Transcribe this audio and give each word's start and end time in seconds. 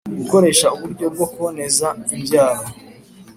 gukoresha 0.19 0.65
uburyo 0.75 1.05
bwo 1.13 1.25
kuboneza 1.33 1.87
imbyaro 2.15 2.63